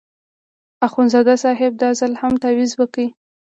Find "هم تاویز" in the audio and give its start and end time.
2.21-2.71